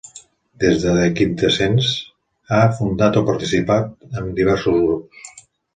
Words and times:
Des 0.61 0.79
de 0.83 0.93
The 0.99 1.03
Quintessence, 1.19 1.91
ha 2.55 2.63
fundat 2.81 3.21
o 3.21 3.25
ha 3.25 3.31
participat 3.31 4.21
en 4.23 4.37
diversos 4.43 4.85
grups. 4.87 5.35